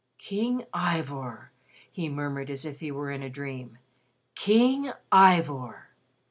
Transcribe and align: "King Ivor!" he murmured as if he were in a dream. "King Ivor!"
"King 0.17 0.65
Ivor!" 0.73 1.51
he 1.91 2.09
murmured 2.09 2.49
as 2.49 2.65
if 2.65 2.79
he 2.79 2.89
were 2.89 3.11
in 3.11 3.21
a 3.21 3.29
dream. 3.29 3.77
"King 4.33 4.93
Ivor!" 5.11 5.89